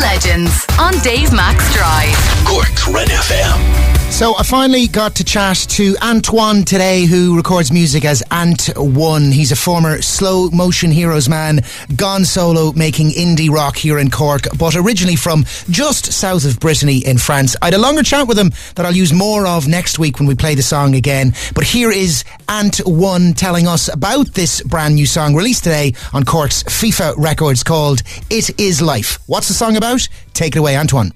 Legends 0.00 0.64
on 0.78 0.92
Dave 1.02 1.30
Max 1.32 1.72
Drive. 1.74 2.16
Cork's 2.46 2.88
Red 2.88 3.08
FM. 3.08 3.99
So 4.10 4.36
I 4.36 4.42
finally 4.42 4.86
got 4.86 5.14
to 5.14 5.24
chat 5.24 5.56
to 5.70 5.96
Antoine 6.02 6.64
today, 6.64 7.06
who 7.06 7.36
records 7.38 7.72
music 7.72 8.04
as 8.04 8.22
Ant 8.30 8.68
One. 8.76 9.32
He's 9.32 9.50
a 9.50 9.56
former 9.56 10.02
slow 10.02 10.50
motion 10.50 10.90
heroes 10.90 11.26
man, 11.26 11.60
gone 11.96 12.26
solo 12.26 12.72
making 12.74 13.12
indie 13.12 13.48
rock 13.48 13.76
here 13.76 13.98
in 13.98 14.10
Cork, 14.10 14.42
but 14.58 14.76
originally 14.76 15.16
from 15.16 15.44
just 15.70 16.12
south 16.12 16.44
of 16.44 16.60
Brittany 16.60 16.98
in 16.98 17.16
France. 17.16 17.56
I 17.62 17.66
had 17.66 17.74
a 17.74 17.78
longer 17.78 18.02
chat 18.02 18.28
with 18.28 18.38
him 18.38 18.50
that 18.74 18.84
I'll 18.84 18.94
use 18.94 19.10
more 19.10 19.46
of 19.46 19.66
next 19.66 19.98
week 19.98 20.18
when 20.18 20.28
we 20.28 20.34
play 20.34 20.54
the 20.54 20.62
song 20.62 20.96
again. 20.96 21.32
But 21.54 21.64
here 21.64 21.90
is 21.90 22.22
Ant 22.46 22.78
One 22.84 23.32
telling 23.32 23.66
us 23.66 23.88
about 23.90 24.34
this 24.34 24.60
brand 24.60 24.96
new 24.96 25.06
song 25.06 25.34
released 25.34 25.64
today 25.64 25.94
on 26.12 26.24
Cork's 26.24 26.62
FIFA 26.64 27.14
Records 27.16 27.62
called 27.62 28.02
"It 28.28 28.60
Is 28.60 28.82
Life." 28.82 29.18
What's 29.28 29.48
the 29.48 29.54
song 29.54 29.78
about? 29.78 30.06
Take 30.34 30.56
it 30.56 30.58
away, 30.58 30.76
Antoine. 30.76 31.12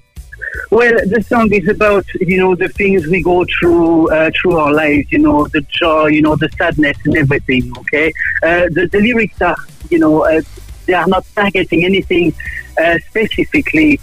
Well, 0.71 0.93
the 1.05 1.21
song 1.21 1.51
is 1.53 1.67
about 1.67 2.05
you 2.15 2.37
know 2.37 2.55
the 2.55 2.69
things 2.69 3.07
we 3.07 3.21
go 3.21 3.45
through 3.45 4.11
uh, 4.11 4.31
through 4.35 4.57
our 4.57 4.73
lives. 4.73 5.11
You 5.11 5.19
know 5.19 5.47
the 5.47 5.61
joy, 5.61 6.07
you 6.07 6.21
know 6.21 6.35
the 6.35 6.49
sadness 6.57 6.97
and 7.05 7.17
everything. 7.17 7.71
Okay, 7.79 8.11
uh, 8.43 8.67
the, 8.71 8.87
the 8.91 8.99
lyrics 8.99 9.41
are 9.41 9.55
you 9.89 9.99
know 9.99 10.23
uh, 10.23 10.41
they 10.85 10.93
are 10.93 11.07
not 11.07 11.25
targeting 11.35 11.85
anything 11.85 12.33
uh, 12.77 12.97
specifically. 13.07 13.99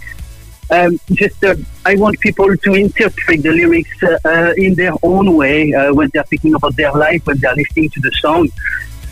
Um, 0.71 0.99
just 1.11 1.43
uh, 1.43 1.55
I 1.85 1.95
want 1.95 2.19
people 2.19 2.55
to 2.55 2.73
interpret 2.73 3.43
the 3.43 3.51
lyrics 3.51 4.01
uh, 4.03 4.53
in 4.57 4.75
their 4.75 4.93
own 5.03 5.35
way 5.35 5.71
when 5.91 6.09
they're 6.13 6.23
thinking 6.23 6.55
about 6.55 6.75
their 6.75 6.93
life 6.93 7.25
when 7.25 7.37
they're 7.37 7.55
listening 7.55 7.89
to 7.91 7.99
the 7.99 8.11
song. 8.13 8.49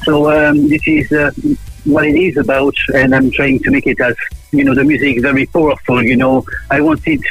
So 0.03 0.31
um, 0.31 0.67
this 0.70 0.81
is 0.88 1.12
what 1.85 2.05
it 2.05 2.16
is 2.16 2.38
about, 2.38 2.76
and 2.94 3.16
I'm 3.16 3.31
trying 3.31 3.59
to 3.59 3.71
make 3.71 3.88
it 3.88 3.99
as 3.99 4.16
you 4.52 4.63
know 4.63 4.76
the 4.76 4.84
music 4.84 5.22
very 5.22 5.45
powerful. 5.45 6.03
You 6.03 6.16
know, 6.16 6.45
I 6.70 6.81
wanted 6.81 7.23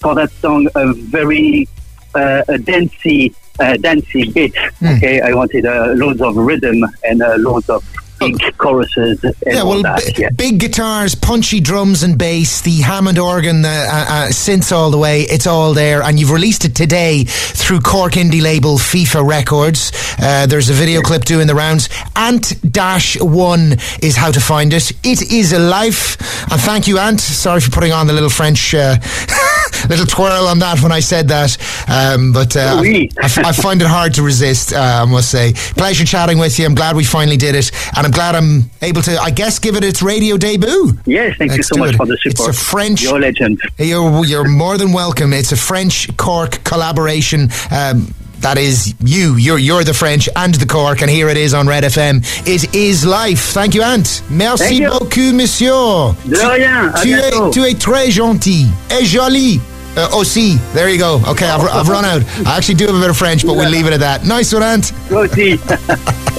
for 0.00 0.14
that 0.14 0.30
song 0.32 0.68
a 0.74 0.92
very 0.92 1.68
uh, 2.14 2.42
a 2.48 2.58
dancey, 2.58 3.34
uh, 3.60 3.76
dancey 3.76 4.30
bit. 4.30 4.54
Mm. 4.54 4.96
Okay, 4.96 5.20
I 5.20 5.32
wanted 5.34 5.66
uh, 5.66 5.92
loads 5.96 6.20
of 6.20 6.36
rhythm 6.36 6.84
and 7.04 7.22
uh, 7.22 7.36
loads 7.38 7.68
of 7.68 7.84
big 8.18 8.38
choruses. 8.58 9.20
yeah, 9.46 9.62
well, 9.62 9.82
b- 9.82 10.12
yeah. 10.18 10.28
big 10.30 10.58
guitars, 10.58 11.14
punchy 11.14 11.60
drums 11.60 12.02
and 12.02 12.18
bass, 12.18 12.60
the 12.62 12.76
Hammond 12.80 13.18
organ, 13.18 13.64
uh, 13.64 13.68
uh, 13.68 13.72
uh, 14.08 14.28
synths 14.28 14.72
all 14.72 14.90
the 14.90 14.98
way. 14.98 15.22
It's 15.22 15.46
all 15.46 15.74
there, 15.74 16.02
and 16.02 16.18
you've 16.18 16.30
released 16.30 16.64
it 16.64 16.74
today 16.74 17.24
through 17.24 17.80
Cork 17.80 18.12
indie 18.14 18.42
label 18.42 18.76
FIFA 18.78 19.28
Records. 19.28 19.92
Uh, 20.20 20.46
there's 20.46 20.68
a 20.70 20.74
video 20.74 21.00
clip 21.00 21.24
doing 21.24 21.46
the 21.46 21.54
rounds. 21.54 21.88
Ant 22.16 22.54
Dash 22.72 23.20
One 23.20 23.76
is 24.02 24.16
how 24.16 24.30
to 24.30 24.40
find 24.40 24.72
it. 24.72 24.90
It 25.04 25.30
is 25.30 25.52
a 25.52 25.58
life, 25.58 26.20
and 26.50 26.60
thank 26.60 26.86
you, 26.88 26.98
Ant. 26.98 27.20
Sorry 27.20 27.60
for 27.60 27.70
putting 27.70 27.92
on 27.92 28.06
the 28.06 28.12
little 28.12 28.30
French. 28.30 28.74
Uh, 29.68 29.86
little 29.88 30.06
twirl 30.06 30.46
on 30.46 30.58
that 30.60 30.82
when 30.82 30.92
I 30.92 31.00
said 31.00 31.28
that, 31.28 31.56
um, 31.88 32.32
but 32.32 32.56
uh, 32.56 32.80
I, 32.82 33.08
I, 33.22 33.52
find 33.52 33.80
it 33.80 33.88
hard 33.88 34.14
to 34.14 34.22
resist. 34.22 34.74
I 34.74 35.04
must 35.04 35.30
say, 35.30 35.52
pleasure 35.76 36.04
chatting 36.04 36.38
with 36.38 36.58
you. 36.58 36.66
I'm 36.66 36.74
glad 36.74 36.96
we 36.96 37.04
finally 37.04 37.36
did 37.36 37.54
it, 37.54 37.70
and 37.96 38.06
I'm 38.06 38.12
glad 38.12 38.34
I'm 38.34 38.70
able 38.82 39.02
to, 39.02 39.18
I 39.18 39.30
guess, 39.30 39.58
give 39.58 39.76
it 39.76 39.84
its 39.84 40.02
radio 40.02 40.36
debut. 40.36 40.92
Yes, 41.06 41.36
thank 41.38 41.50
Let's 41.50 41.58
you 41.58 41.62
so 41.62 41.76
much 41.76 41.94
it. 41.94 41.96
for 41.96 42.06
the 42.06 42.16
support. 42.18 42.50
It's 42.50 42.58
a 42.58 42.64
French. 42.64 43.02
You're 43.02 43.16
a 43.16 43.20
legend. 43.20 43.60
You're, 43.78 44.24
you're 44.24 44.48
more 44.48 44.78
than 44.78 44.92
welcome. 44.92 45.32
It's 45.32 45.52
a 45.52 45.56
French 45.56 46.14
Cork 46.16 46.62
collaboration. 46.64 47.48
Um, 47.70 48.14
that 48.48 48.56
is 48.56 48.94
you. 49.04 49.36
You're 49.36 49.58
you're 49.58 49.84
the 49.84 49.92
French 49.92 50.26
and 50.34 50.54
the 50.54 50.64
Cork, 50.64 51.02
and 51.02 51.10
here 51.10 51.28
it 51.28 51.36
is 51.36 51.52
on 51.52 51.66
Red 51.66 51.84
FM. 51.84 52.24
It 52.46 52.74
is 52.74 53.04
life. 53.04 53.52
Thank 53.52 53.74
you, 53.74 53.82
Ant. 53.82 54.22
Merci 54.30 54.76
you. 54.76 54.88
beaucoup, 54.88 55.32
monsieur. 55.34 56.14
De 56.24 56.36
rien. 56.36 56.90
Tu, 57.02 57.12
es, 57.12 57.52
tu 57.52 57.62
es 57.62 57.74
très 57.74 58.10
gentil 58.10 58.66
et 58.90 59.04
joli. 59.04 59.60
Uh, 59.96 60.08
aussi. 60.16 60.56
There 60.72 60.88
you 60.88 60.98
go. 60.98 61.20
Okay, 61.26 61.46
I've, 61.46 61.60
I've 61.68 61.88
run 61.88 62.04
out. 62.04 62.22
I 62.46 62.56
actually 62.56 62.76
do 62.76 62.86
have 62.86 62.94
a 62.94 63.00
bit 63.00 63.10
of 63.10 63.16
French, 63.16 63.44
but 63.44 63.54
we'll 63.54 63.68
leave 63.68 63.86
it 63.86 63.92
at 63.92 64.00
that. 64.00 64.24
Nice 64.24 64.54
one, 64.54 64.62
Ant. 64.62 64.92
Aussi. 65.10 65.58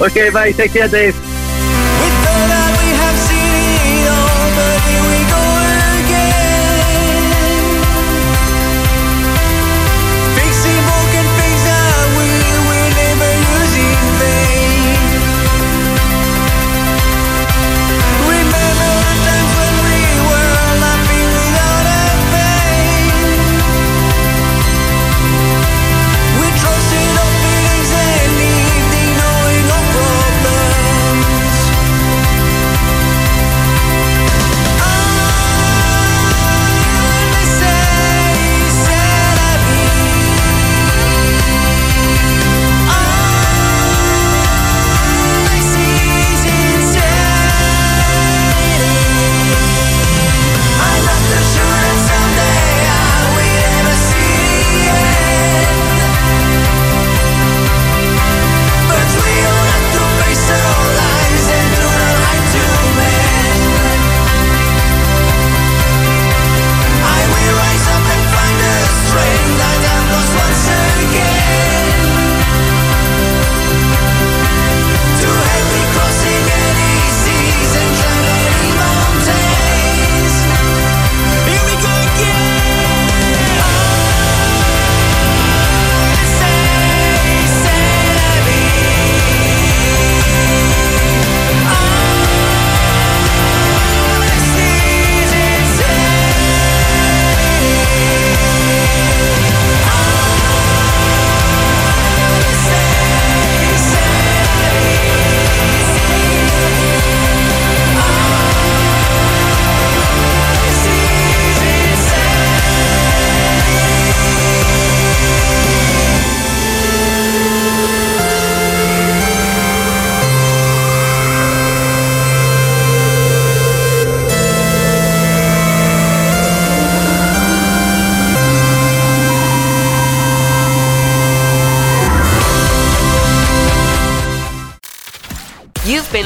okay, 0.00 0.30
bye. 0.30 0.50
Take 0.50 0.72
care, 0.72 0.88
Dave. 0.88 1.14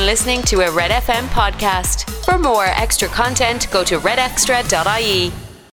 Listening 0.04 0.42
to 0.42 0.62
a 0.62 0.70
Red 0.72 0.90
FM 0.90 1.28
podcast. 1.28 2.10
For 2.24 2.38
more 2.38 2.64
extra 2.64 3.06
content, 3.06 3.68
go 3.70 3.84
to 3.84 4.00
redextra.ie. 4.00 5.43